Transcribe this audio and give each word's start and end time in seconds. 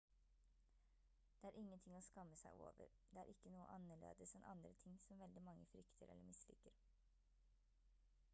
det 1.41 1.49
er 1.49 1.57
ingenting 1.59 1.97
å 1.97 2.01
skamme 2.05 2.39
seg 2.43 2.63
over 2.69 2.87
det 3.11 3.21
er 3.25 3.29
ikke 3.35 3.53
noe 3.57 3.69
annerledes 3.75 4.35
enn 4.39 4.49
andre 4.55 4.73
ting 4.87 4.97
som 5.05 5.21
veldig 5.27 5.45
mange 5.51 5.71
frykter 5.75 6.09
eller 6.15 6.29
misliker 6.33 6.83